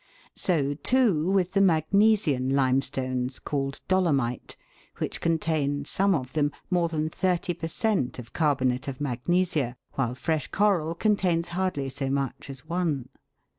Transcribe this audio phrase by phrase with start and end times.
[0.35, 4.57] So, too, with the magnesian limestones, called dolomite,
[4.97, 10.15] which contain, some of them, more than thirty per cent, of carbonate of magnesia, while
[10.15, 13.09] fresh coral contains hardly so much as one.